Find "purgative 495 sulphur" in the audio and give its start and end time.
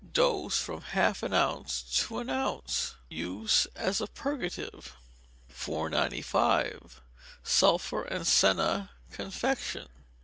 4.07-8.05